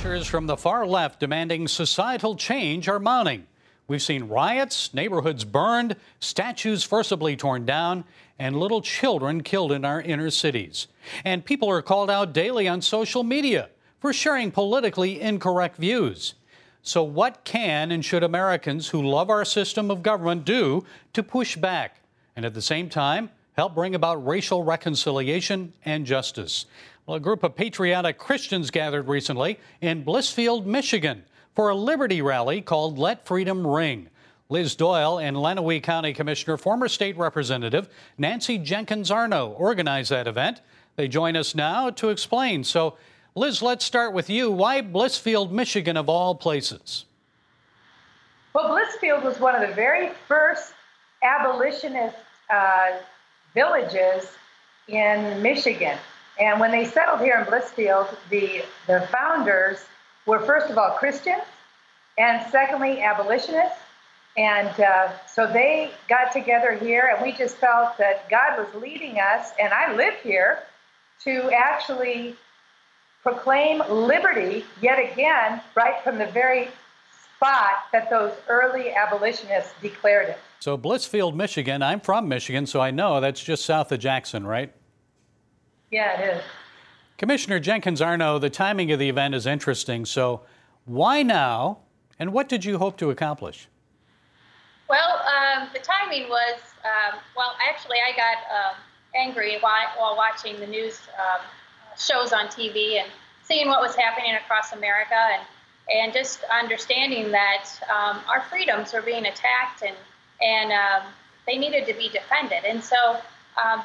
Pressures 0.00 0.28
from 0.28 0.46
the 0.46 0.56
far 0.56 0.86
left 0.86 1.18
demanding 1.18 1.66
societal 1.66 2.36
change 2.36 2.88
are 2.88 3.00
mounting. 3.00 3.48
We've 3.88 4.00
seen 4.00 4.28
riots, 4.28 4.94
neighborhoods 4.94 5.44
burned, 5.44 5.96
statues 6.20 6.84
forcibly 6.84 7.36
torn 7.36 7.66
down, 7.66 8.04
and 8.38 8.54
little 8.54 8.80
children 8.80 9.42
killed 9.42 9.72
in 9.72 9.84
our 9.84 10.00
inner 10.00 10.30
cities. 10.30 10.86
And 11.24 11.44
people 11.44 11.68
are 11.68 11.82
called 11.82 12.10
out 12.10 12.32
daily 12.32 12.68
on 12.68 12.80
social 12.80 13.24
media 13.24 13.70
for 13.98 14.12
sharing 14.12 14.52
politically 14.52 15.20
incorrect 15.20 15.76
views. 15.78 16.34
So, 16.80 17.02
what 17.02 17.42
can 17.42 17.90
and 17.90 18.04
should 18.04 18.22
Americans 18.22 18.90
who 18.90 19.02
love 19.02 19.28
our 19.28 19.44
system 19.44 19.90
of 19.90 20.04
government 20.04 20.44
do 20.44 20.84
to 21.12 21.24
push 21.24 21.56
back 21.56 22.02
and 22.36 22.46
at 22.46 22.54
the 22.54 22.62
same 22.62 22.88
time 22.88 23.30
help 23.58 23.74
bring 23.74 23.96
about 23.96 24.24
racial 24.24 24.62
reconciliation 24.62 25.72
and 25.84 26.06
justice? 26.06 26.66
Well, 27.06 27.16
a 27.16 27.20
group 27.20 27.42
of 27.42 27.56
patriotic 27.56 28.16
Christians 28.16 28.70
gathered 28.70 29.08
recently 29.08 29.58
in 29.80 30.04
Blissfield, 30.04 30.64
Michigan 30.64 31.24
for 31.56 31.70
a 31.70 31.74
liberty 31.74 32.22
rally 32.22 32.60
called 32.60 33.00
Let 33.00 33.26
Freedom 33.26 33.66
Ring. 33.66 34.10
Liz 34.48 34.76
Doyle 34.76 35.18
and 35.18 35.36
Lenawee 35.36 35.82
County 35.82 36.14
Commissioner, 36.14 36.56
former 36.56 36.86
state 36.86 37.16
representative 37.18 37.88
Nancy 38.16 38.58
Jenkins 38.58 39.10
Arno 39.10 39.48
organized 39.48 40.12
that 40.12 40.28
event. 40.28 40.60
They 40.94 41.08
join 41.08 41.34
us 41.34 41.56
now 41.56 41.90
to 41.90 42.10
explain. 42.10 42.62
So, 42.62 42.96
Liz, 43.34 43.60
let's 43.60 43.84
start 43.84 44.12
with 44.12 44.30
you. 44.30 44.52
Why 44.52 44.82
Blissfield, 44.82 45.50
Michigan, 45.50 45.96
of 45.96 46.08
all 46.08 46.36
places? 46.36 47.06
Well, 48.54 48.68
Blissfield 48.68 49.24
was 49.24 49.40
one 49.40 49.60
of 49.60 49.68
the 49.68 49.74
very 49.74 50.10
first 50.28 50.74
abolitionist 51.24 52.14
uh, 52.50 52.98
villages 53.58 54.22
in 54.86 55.42
Michigan. 55.42 55.98
And 56.38 56.60
when 56.60 56.70
they 56.70 56.84
settled 56.84 57.20
here 57.20 57.36
in 57.40 57.44
Blissfield, 57.50 58.08
the, 58.30 58.62
the 58.86 59.00
founders 59.10 59.78
were, 60.26 60.38
first 60.38 60.70
of 60.70 60.78
all, 60.78 60.90
Christians, 60.90 61.42
and 62.16 62.36
secondly, 62.52 63.00
abolitionists. 63.00 63.80
And 64.36 64.74
uh, 64.80 65.08
so 65.26 65.52
they 65.52 65.90
got 66.08 66.30
together 66.32 66.72
here, 66.74 67.10
and 67.12 67.24
we 67.24 67.32
just 67.32 67.56
felt 67.56 67.98
that 67.98 68.28
God 68.30 68.50
was 68.60 68.80
leading 68.80 69.18
us, 69.18 69.50
and 69.60 69.72
I 69.72 69.92
live 69.96 70.14
here, 70.22 70.60
to 71.24 71.50
actually 71.50 72.36
proclaim 73.24 73.82
liberty 73.90 74.64
yet 74.80 75.00
again, 75.00 75.60
right 75.74 76.00
from 76.04 76.18
the 76.18 76.26
very 76.26 76.68
spot 77.34 77.74
that 77.92 78.08
those 78.08 78.32
early 78.48 78.92
abolitionists 78.92 79.72
declared 79.82 80.28
it. 80.28 80.38
So, 80.60 80.76
Blissfield, 80.76 81.34
Michigan, 81.34 81.82
I'm 81.82 82.00
from 82.00 82.28
Michigan, 82.28 82.66
so 82.66 82.80
I 82.80 82.90
know 82.90 83.20
that's 83.20 83.42
just 83.42 83.64
south 83.64 83.92
of 83.92 84.00
Jackson, 84.00 84.46
right? 84.46 84.72
Yeah, 85.90 86.20
it 86.20 86.36
is. 86.36 86.42
Commissioner 87.16 87.60
Jenkins 87.60 88.00
Arno, 88.00 88.38
the 88.38 88.50
timing 88.50 88.92
of 88.92 88.98
the 88.98 89.08
event 89.08 89.34
is 89.34 89.46
interesting. 89.46 90.04
So, 90.04 90.42
why 90.84 91.22
now, 91.22 91.78
and 92.18 92.32
what 92.32 92.48
did 92.48 92.64
you 92.64 92.78
hope 92.78 92.96
to 92.98 93.10
accomplish? 93.10 93.68
Well, 94.88 95.22
um, 95.26 95.68
the 95.72 95.80
timing 95.80 96.28
was 96.28 96.58
um, 96.84 97.18
well, 97.36 97.54
actually, 97.68 97.98
I 97.98 98.16
got 98.16 98.38
um, 98.50 98.76
angry 99.14 99.58
while, 99.60 99.88
while, 99.96 100.16
watching 100.16 100.58
the 100.60 100.66
news 100.66 101.00
um, 101.18 101.44
shows 101.96 102.32
on 102.32 102.46
TV 102.46 103.00
and 103.00 103.10
seeing 103.42 103.68
what 103.68 103.80
was 103.80 103.96
happening 103.96 104.34
across 104.34 104.72
America 104.72 105.14
and, 105.14 105.42
and 105.92 106.12
just 106.12 106.40
understanding 106.52 107.30
that 107.32 107.68
um, 107.90 108.20
our 108.28 108.42
freedoms 108.42 108.92
were 108.92 109.02
being 109.02 109.26
attacked 109.26 109.82
and, 109.82 109.96
and 110.42 110.72
um, 110.72 111.02
they 111.46 111.58
needed 111.58 111.86
to 111.86 111.94
be 111.94 112.08
defended. 112.08 112.64
And 112.64 112.82
so 112.82 113.20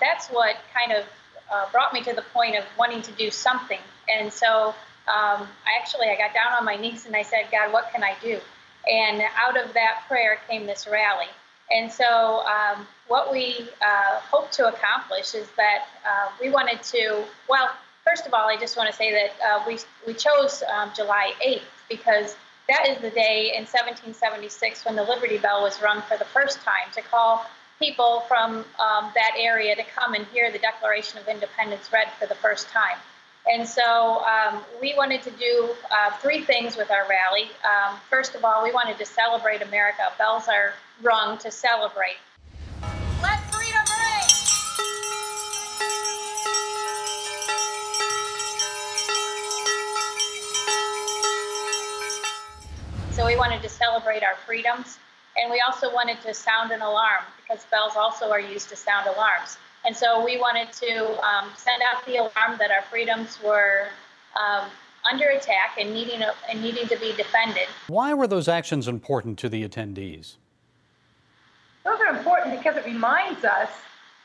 that's 0.00 0.28
what 0.28 0.56
kind 0.74 0.92
of 0.92 1.04
uh, 1.52 1.70
brought 1.70 1.92
me 1.92 2.02
to 2.02 2.12
the 2.14 2.22
point 2.32 2.56
of 2.56 2.64
wanting 2.78 3.02
to 3.02 3.12
do 3.12 3.30
something. 3.30 3.80
And 4.08 4.32
so 4.32 4.74
um, 5.08 5.46
I 5.66 5.78
actually 5.80 6.08
I 6.08 6.16
got 6.16 6.34
down 6.34 6.52
on 6.58 6.64
my 6.64 6.76
knees 6.76 7.06
and 7.06 7.14
I 7.14 7.22
said, 7.22 7.46
God, 7.50 7.72
what 7.72 7.90
can 7.92 8.02
I 8.02 8.14
do? 8.22 8.38
And 8.90 9.22
out 9.40 9.56
of 9.62 9.74
that 9.74 10.04
prayer 10.08 10.38
came 10.48 10.66
this 10.66 10.88
rally. 10.90 11.26
And 11.70 11.90
so 11.90 12.44
um, 12.46 12.86
what 13.08 13.32
we 13.32 13.68
uh, 13.80 14.20
hope 14.20 14.50
to 14.52 14.68
accomplish 14.68 15.34
is 15.34 15.48
that 15.56 15.86
uh, 16.06 16.30
we 16.40 16.50
wanted 16.50 16.82
to, 16.84 17.24
well, 17.48 17.70
first 18.04 18.26
of 18.26 18.34
all, 18.34 18.48
I 18.48 18.56
just 18.56 18.76
want 18.76 18.90
to 18.90 18.96
say 18.96 19.12
that 19.12 19.30
uh, 19.44 19.64
we, 19.66 19.78
we 20.06 20.14
chose 20.14 20.62
um, 20.74 20.90
July 20.94 21.32
8th 21.44 21.62
because 21.88 22.36
that 22.72 22.88
is 22.88 22.96
the 23.02 23.10
day 23.10 23.52
in 23.54 23.64
1776 23.68 24.86
when 24.86 24.96
the 24.96 25.02
Liberty 25.02 25.36
Bell 25.36 25.62
was 25.62 25.82
rung 25.82 26.00
for 26.02 26.16
the 26.16 26.24
first 26.24 26.62
time 26.62 26.88
to 26.94 27.02
call 27.02 27.44
people 27.78 28.20
from 28.28 28.64
um, 28.80 29.12
that 29.14 29.32
area 29.38 29.76
to 29.76 29.82
come 29.94 30.14
and 30.14 30.24
hear 30.32 30.50
the 30.50 30.58
Declaration 30.58 31.18
of 31.18 31.28
Independence 31.28 31.92
read 31.92 32.08
for 32.18 32.26
the 32.26 32.34
first 32.36 32.70
time. 32.70 32.96
And 33.52 33.68
so 33.68 34.24
um, 34.24 34.62
we 34.80 34.94
wanted 34.96 35.20
to 35.22 35.30
do 35.32 35.74
uh, 35.90 36.12
three 36.22 36.42
things 36.44 36.76
with 36.76 36.90
our 36.90 37.06
rally. 37.10 37.50
Um, 37.62 37.98
first 38.08 38.34
of 38.34 38.44
all, 38.44 38.62
we 38.62 38.72
wanted 38.72 38.96
to 38.98 39.04
celebrate 39.04 39.60
America. 39.60 40.04
Bells 40.16 40.48
are 40.48 40.72
rung 41.02 41.36
to 41.38 41.50
celebrate. 41.50 42.16
So 53.12 53.26
we 53.26 53.36
wanted 53.36 53.60
to 53.60 53.68
celebrate 53.68 54.22
our 54.22 54.36
freedoms. 54.46 54.98
And 55.36 55.50
we 55.50 55.62
also 55.66 55.92
wanted 55.92 56.20
to 56.22 56.32
sound 56.32 56.72
an 56.72 56.80
alarm 56.80 57.24
because 57.36 57.64
bells 57.66 57.92
also 57.94 58.30
are 58.30 58.40
used 58.40 58.70
to 58.70 58.76
sound 58.76 59.06
alarms. 59.06 59.58
And 59.84 59.94
so 59.94 60.24
we 60.24 60.38
wanted 60.38 60.72
to 60.72 61.22
um, 61.22 61.50
send 61.54 61.82
out 61.82 62.04
the 62.06 62.16
alarm 62.16 62.58
that 62.58 62.70
our 62.70 62.82
freedoms 62.90 63.38
were 63.44 63.88
um, 64.38 64.68
under 65.10 65.28
attack 65.28 65.76
and 65.78 65.92
needing, 65.92 66.22
a, 66.22 66.32
and 66.50 66.62
needing 66.62 66.88
to 66.88 66.98
be 66.98 67.12
defended. 67.14 67.66
Why 67.88 68.14
were 68.14 68.26
those 68.26 68.48
actions 68.48 68.88
important 68.88 69.38
to 69.40 69.48
the 69.48 69.66
attendees? 69.68 70.36
Those 71.84 72.00
are 72.00 72.16
important 72.16 72.56
because 72.56 72.76
it 72.76 72.86
reminds 72.86 73.44
us 73.44 73.68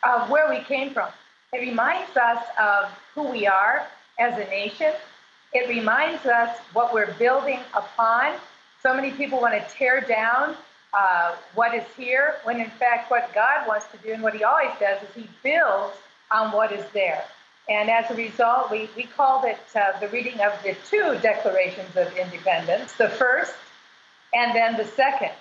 of 0.03 0.29
where 0.29 0.49
we 0.49 0.63
came 0.63 0.93
from. 0.93 1.09
It 1.51 1.59
reminds 1.59 2.15
us 2.15 2.43
of 2.61 2.89
who 3.15 3.23
we 3.23 3.47
are 3.47 3.85
as 4.19 4.33
a 4.37 4.49
nation. 4.49 4.93
It 5.53 5.67
reminds 5.67 6.25
us 6.25 6.57
what 6.73 6.93
we're 6.93 7.13
building 7.13 7.59
upon. 7.73 8.35
So 8.83 8.93
many 8.93 9.11
people 9.11 9.41
want 9.41 9.53
to 9.53 9.75
tear 9.75 10.01
down 10.01 10.55
uh, 10.93 11.35
what 11.55 11.73
is 11.73 11.83
here, 11.95 12.35
when 12.43 12.59
in 12.59 12.69
fact 12.69 13.11
what 13.11 13.33
God 13.33 13.67
wants 13.67 13.85
to 13.91 13.97
do 13.97 14.13
and 14.13 14.23
what 14.23 14.33
He 14.33 14.43
always 14.43 14.71
does 14.79 15.01
is 15.01 15.09
He 15.15 15.27
builds 15.43 15.95
on 16.31 16.51
what 16.51 16.71
is 16.71 16.85
there. 16.93 17.23
And 17.69 17.89
as 17.89 18.09
a 18.09 18.15
result, 18.15 18.71
we, 18.71 18.89
we 18.95 19.03
called 19.03 19.43
it 19.45 19.59
uh, 19.75 19.99
the 19.99 20.07
reading 20.07 20.39
of 20.39 20.53
the 20.63 20.75
two 20.89 21.17
declarations 21.21 21.95
of 21.97 22.15
independence 22.15 22.93
the 22.93 23.09
first 23.09 23.53
and 24.33 24.55
then 24.55 24.77
the 24.77 24.85
second, 24.85 25.31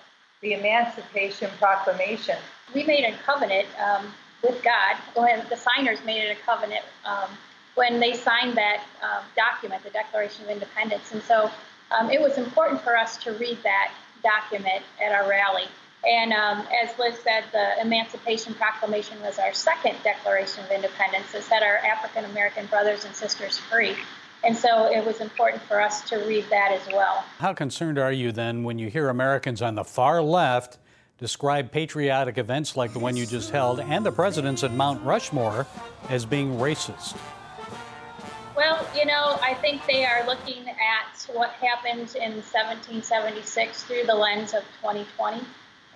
the 0.41 0.53
Emancipation 0.53 1.49
Proclamation. 1.59 2.37
We 2.73 2.83
made 2.83 3.05
a 3.05 3.15
covenant 3.25 3.67
um, 3.79 4.13
with 4.43 4.61
God, 4.63 4.97
when 5.15 5.43
the 5.49 5.57
signers 5.57 5.99
made 6.05 6.23
it 6.23 6.37
a 6.37 6.45
covenant 6.45 6.83
um, 7.05 7.29
when 7.75 7.99
they 7.99 8.13
signed 8.13 8.57
that 8.57 8.83
um, 9.03 9.23
document, 9.35 9.83
the 9.83 9.89
Declaration 9.91 10.45
of 10.45 10.51
Independence. 10.51 11.11
And 11.11 11.21
so 11.23 11.51
um, 11.91 12.09
it 12.09 12.21
was 12.21 12.37
important 12.37 12.81
for 12.81 12.97
us 12.97 13.17
to 13.23 13.31
read 13.33 13.57
that 13.63 13.91
document 14.23 14.83
at 15.03 15.11
our 15.11 15.29
rally. 15.29 15.65
And 16.05 16.31
um, 16.31 16.65
as 16.83 16.97
Liz 16.99 17.15
said, 17.23 17.45
the 17.51 17.81
Emancipation 17.81 18.53
Proclamation 18.53 19.19
was 19.21 19.39
our 19.39 19.53
second 19.53 19.95
Declaration 20.03 20.63
of 20.63 20.71
Independence 20.71 21.31
that 21.33 21.43
set 21.43 21.63
our 21.63 21.77
African 21.77 22.25
American 22.25 22.65
brothers 22.67 23.03
and 23.03 23.15
sisters 23.15 23.57
free. 23.57 23.95
And 24.43 24.55
so 24.55 24.85
it 24.91 25.03
was 25.03 25.19
important 25.19 25.63
for 25.63 25.81
us 25.81 26.01
to 26.09 26.17
read 26.17 26.45
that 26.49 26.71
as 26.71 26.87
well. 26.93 27.25
How 27.39 27.53
concerned 27.53 27.97
are 27.97 28.11
you 28.11 28.31
then 28.31 28.63
when 28.63 28.77
you 28.77 28.89
hear 28.89 29.09
Americans 29.09 29.61
on 29.61 29.75
the 29.75 29.83
far 29.83 30.21
left 30.21 30.77
describe 31.17 31.71
patriotic 31.71 32.37
events 32.37 32.77
like 32.77 32.93
the 32.93 32.99
one 32.99 33.17
you 33.17 33.25
just 33.25 33.49
held 33.49 33.79
and 33.79 34.05
the 34.05 34.11
presidents 34.11 34.63
at 34.63 34.71
Mount 34.71 35.03
Rushmore 35.03 35.65
as 36.09 36.25
being 36.25 36.57
racist? 36.57 37.17
Well, 38.55 38.87
you 38.95 39.05
know, 39.05 39.37
I 39.41 39.55
think 39.55 39.85
they 39.85 40.05
are 40.05 40.25
looking 40.25 40.65
at 40.87 41.35
what 41.35 41.51
happened 41.51 42.15
in 42.15 42.41
1776 42.41 43.83
through 43.83 44.03
the 44.05 44.15
lens 44.15 44.53
of 44.53 44.63
2020. 44.81 45.41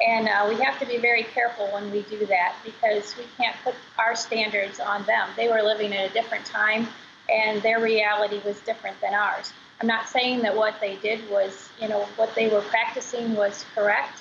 And 0.06 0.28
uh, 0.28 0.48
we 0.50 0.56
have 0.64 0.80
to 0.80 0.86
be 0.86 0.98
very 0.98 1.24
careful 1.24 1.68
when 1.72 1.92
we 1.92 2.02
do 2.04 2.26
that 2.26 2.56
because 2.66 3.16
we 3.18 3.26
can't 3.38 3.56
put 3.64 3.76
our 4.00 4.16
standards 4.16 4.80
on 4.80 5.06
them. 5.06 5.30
They 5.38 5.48
were 5.48 5.62
living 5.62 5.94
in 5.94 6.02
a 6.02 6.10
different 6.10 6.46
time 6.46 6.88
and 7.30 7.62
their 7.62 7.80
reality 7.80 8.42
was 8.44 8.60
different 8.62 9.00
than 9.00 9.14
ours. 9.14 9.54
I'm 9.80 9.88
not 9.88 10.10
saying 10.10 10.42
that 10.42 10.56
what 10.56 10.80
they 10.82 10.96
did 10.98 11.28
was, 11.30 11.70
you 11.80 11.88
know, 11.88 12.04
what 12.16 12.36
they 12.36 12.50
were 12.50 12.62
practicing 12.62 13.36
was 13.36 13.66
correct. 13.74 14.20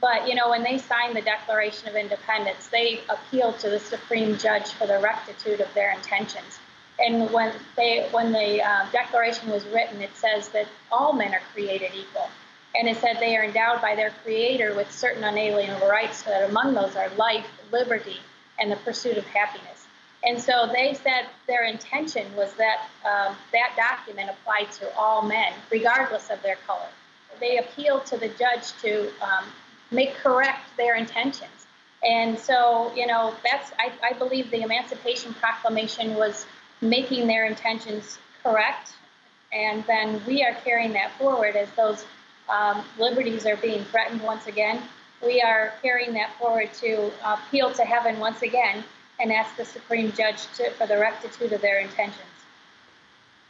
But, 0.00 0.28
you 0.28 0.34
know, 0.34 0.48
when 0.50 0.62
they 0.62 0.78
signed 0.78 1.16
the 1.16 1.20
Declaration 1.22 1.88
of 1.88 1.96
Independence, 1.96 2.68
they 2.68 3.00
appealed 3.08 3.58
to 3.60 3.70
the 3.70 3.80
Supreme 3.80 4.38
Judge 4.38 4.72
for 4.72 4.86
the 4.86 4.98
rectitude 4.98 5.60
of 5.60 5.72
their 5.74 5.92
intentions. 5.92 6.58
And 7.00 7.30
when 7.32 7.54
they 7.76 8.06
when 8.10 8.32
the 8.32 8.62
uh, 8.62 8.86
Declaration 8.92 9.50
was 9.50 9.64
written, 9.66 10.00
it 10.02 10.14
says 10.14 10.48
that 10.50 10.66
all 10.92 11.12
men 11.12 11.32
are 11.34 11.42
created 11.52 11.92
equal, 11.94 12.28
and 12.74 12.88
it 12.88 12.98
said 12.98 13.16
they 13.18 13.36
are 13.36 13.44
endowed 13.44 13.80
by 13.80 13.94
their 13.94 14.10
Creator 14.22 14.74
with 14.74 14.90
certain 14.92 15.24
unalienable 15.24 15.88
rights, 15.88 16.24
so 16.24 16.30
that 16.30 16.48
among 16.50 16.74
those 16.74 16.96
are 16.96 17.08
life, 17.16 17.46
liberty, 17.72 18.18
and 18.58 18.70
the 18.70 18.76
pursuit 18.76 19.16
of 19.16 19.24
happiness. 19.26 19.86
And 20.22 20.38
so 20.38 20.68
they 20.70 20.92
said 20.92 21.26
their 21.46 21.64
intention 21.64 22.26
was 22.36 22.52
that 22.54 22.88
um, 23.04 23.34
that 23.52 23.72
document 23.76 24.28
applied 24.28 24.70
to 24.72 24.94
all 24.94 25.22
men, 25.22 25.52
regardless 25.70 26.28
of 26.28 26.42
their 26.42 26.56
color. 26.66 26.88
They 27.40 27.56
appealed 27.56 28.04
to 28.06 28.18
the 28.18 28.28
judge 28.28 28.72
to 28.82 29.08
um, 29.22 29.44
make 29.90 30.14
correct 30.16 30.76
their 30.76 30.96
intentions. 30.96 31.66
And 32.02 32.38
so, 32.38 32.92
you 32.94 33.06
know, 33.06 33.34
that's, 33.42 33.72
I, 33.78 33.92
I 34.02 34.12
believe 34.12 34.50
the 34.50 34.62
Emancipation 34.62 35.34
Proclamation 35.34 36.14
was 36.14 36.46
making 36.80 37.26
their 37.26 37.46
intentions 37.46 38.18
correct. 38.42 38.92
And 39.52 39.84
then 39.86 40.22
we 40.26 40.42
are 40.42 40.54
carrying 40.64 40.92
that 40.92 41.12
forward 41.18 41.56
as 41.56 41.68
those 41.72 42.04
um, 42.48 42.84
liberties 42.98 43.46
are 43.46 43.56
being 43.56 43.84
threatened 43.84 44.22
once 44.22 44.46
again. 44.46 44.82
We 45.24 45.42
are 45.42 45.74
carrying 45.82 46.14
that 46.14 46.36
forward 46.38 46.72
to 46.74 47.10
appeal 47.24 47.72
to 47.72 47.82
heaven 47.82 48.18
once 48.18 48.42
again 48.42 48.84
and 49.20 49.32
ask 49.32 49.56
the 49.56 49.64
Supreme 49.64 50.12
Judge 50.12 50.46
to, 50.56 50.70
for 50.70 50.86
the 50.86 50.98
rectitude 50.98 51.52
of 51.52 51.60
their 51.60 51.80
intentions. 51.80 52.24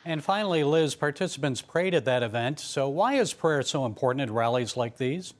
And 0.04 0.24
finally, 0.24 0.64
Liz, 0.64 0.94
participants 0.94 1.60
prayed 1.60 1.94
at 1.94 2.04
that 2.06 2.22
event. 2.22 2.58
So, 2.58 2.88
why 2.88 3.14
is 3.14 3.32
prayer 3.34 3.62
so 3.62 3.84
important 3.84 4.22
at 4.22 4.30
rallies 4.30 4.76
like 4.76 4.96
these? 4.96 5.34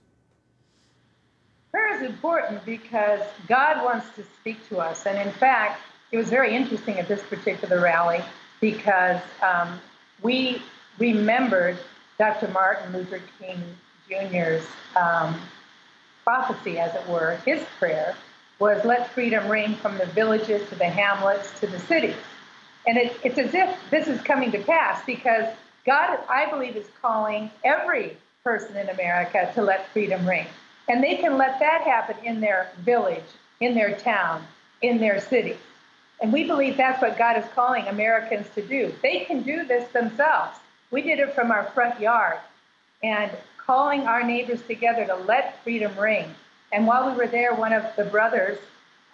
Prayer 1.72 1.94
is 1.96 2.02
important 2.02 2.64
because 2.64 3.20
God 3.48 3.82
wants 3.84 4.06
to 4.16 4.24
speak 4.38 4.68
to 4.68 4.78
us. 4.78 5.06
And 5.06 5.18
in 5.18 5.32
fact, 5.34 5.80
it 6.12 6.16
was 6.16 6.28
very 6.28 6.54
interesting 6.54 6.98
at 6.98 7.08
this 7.08 7.22
particular 7.22 7.80
rally 7.80 8.22
because 8.60 9.20
um, 9.42 9.80
we 10.22 10.62
remembered 10.98 11.78
Dr. 12.18 12.48
Martin 12.48 12.92
Luther 12.92 13.22
King 13.38 13.62
Jr.'s 14.08 14.66
um, 14.96 15.40
prophecy, 16.24 16.78
as 16.78 16.94
it 16.94 17.06
were, 17.08 17.36
his 17.44 17.62
prayer 17.78 18.14
was 18.58 18.84
let 18.84 19.10
freedom 19.10 19.48
ring 19.48 19.74
from 19.76 19.96
the 19.96 20.06
villages 20.06 20.68
to 20.68 20.74
the 20.74 20.84
hamlets 20.84 21.58
to 21.60 21.66
the 21.66 21.78
cities. 21.80 22.16
And 22.86 22.98
it, 22.98 23.16
it's 23.24 23.38
as 23.38 23.54
if 23.54 23.76
this 23.90 24.06
is 24.06 24.20
coming 24.20 24.52
to 24.52 24.58
pass 24.58 25.02
because 25.06 25.46
God, 25.86 26.18
I 26.28 26.48
believe, 26.50 26.76
is 26.76 26.86
calling 27.00 27.50
every 27.64 28.16
person 28.44 28.76
in 28.76 28.88
America 28.90 29.50
to 29.54 29.62
let 29.62 29.88
freedom 29.88 30.28
ring. 30.28 30.46
And 30.88 31.02
they 31.02 31.16
can 31.16 31.38
let 31.38 31.58
that 31.60 31.82
happen 31.82 32.16
in 32.24 32.40
their 32.40 32.70
village, 32.80 33.22
in 33.60 33.74
their 33.74 33.96
town, 33.96 34.44
in 34.82 34.98
their 34.98 35.20
city. 35.20 35.56
And 36.20 36.32
we 36.32 36.44
believe 36.44 36.76
that's 36.76 37.00
what 37.00 37.16
God 37.16 37.36
is 37.38 37.44
calling 37.54 37.86
Americans 37.88 38.46
to 38.54 38.62
do. 38.62 38.94
They 39.02 39.20
can 39.20 39.42
do 39.42 39.64
this 39.64 39.90
themselves. 39.92 40.58
We 40.90 41.02
did 41.02 41.18
it 41.18 41.34
from 41.34 41.50
our 41.50 41.64
front 41.74 42.00
yard 42.00 42.38
and 43.02 43.30
calling 43.56 44.02
our 44.02 44.22
neighbors 44.22 44.62
together 44.62 45.06
to 45.06 45.14
let 45.14 45.62
freedom 45.62 45.96
ring. 45.98 46.34
And 46.72 46.86
while 46.86 47.10
we 47.10 47.16
were 47.16 47.26
there, 47.26 47.54
one 47.54 47.72
of 47.72 47.84
the 47.96 48.04
brothers, 48.04 48.58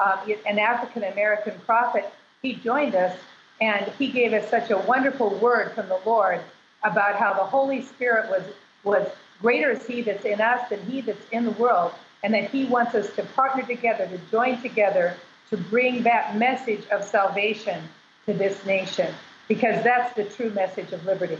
uh, 0.01 0.19
an 0.47 0.59
African 0.59 1.05
American 1.05 1.55
prophet, 1.65 2.13
he 2.43 2.55
joined 2.55 2.95
us 2.95 3.17
and 3.61 3.87
he 3.99 4.09
gave 4.09 4.33
us 4.33 4.51
such 4.51 4.71
a 4.71 4.79
wonderful 4.79 5.31
word 5.39 5.73
from 5.73 5.89
the 5.89 6.01
Lord 6.05 6.41
about 6.83 7.17
how 7.17 7.33
the 7.33 7.45
Holy 7.45 7.83
Spirit 7.83 8.29
was, 8.31 8.43
was 8.85 9.09
Greater 9.41 9.73
is 9.73 9.87
He 9.87 10.03
that's 10.03 10.25
in 10.25 10.41
us 10.41 10.69
than 10.69 10.81
He 10.83 11.01
that's 11.01 11.27
in 11.31 11.45
the 11.45 11.51
world, 11.53 11.93
and 12.23 12.33
that 12.35 12.51
He 12.51 12.65
wants 12.65 12.95
us 12.95 13.15
to 13.17 13.23
partner 13.23 13.63
together, 13.63 14.07
to 14.07 14.19
join 14.31 14.61
together 14.63 15.15
to 15.51 15.57
bring 15.57 16.03
that 16.03 16.37
message 16.37 16.87
of 16.89 17.05
salvation 17.05 17.83
to 18.27 18.33
this 18.33 18.65
nation, 18.67 19.15
because 19.49 19.83
that's 19.85 20.15
the 20.15 20.25
true 20.25 20.51
message 20.51 20.93
of 20.93 21.05
liberty. 21.05 21.39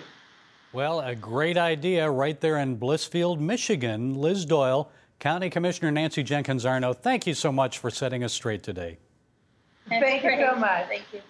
Well, 0.73 1.01
a 1.01 1.15
great 1.15 1.57
idea 1.57 2.11
right 2.11 2.41
there 2.41 2.59
in 2.59 2.77
Blissfield, 2.79 3.41
Michigan. 3.41 4.15
Liz 4.15 4.45
Doyle, 4.45 4.91
County 5.19 5.49
Commissioner 5.49 5.91
Nancy 5.91 6.23
Jenkins 6.23 6.67
Arno, 6.67 6.93
thank 6.93 7.27
you 7.27 7.35
so 7.35 7.51
much 7.51 7.79
for 7.79 7.91
setting 7.91 8.23
us 8.23 8.33
straight 8.33 8.63
today. 8.63 8.99
Thank 9.89 10.23
you 10.23 10.37
so 10.37 10.57
much. 10.57 10.87
Thank 10.89 11.05
you. 11.13 11.21